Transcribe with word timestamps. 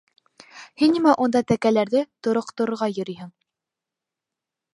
-Һин 0.83 0.95
нимә 0.95 1.13
унда 1.25 1.41
тәкәләрҙе 1.51 2.01
тороҡторорға 2.29 2.89
йөрөйһөң? 2.95 3.31